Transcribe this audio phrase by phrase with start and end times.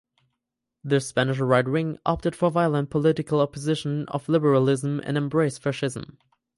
[0.83, 6.17] The Spanish right wing opted for violent political opposition of liberalism and embraced fascism.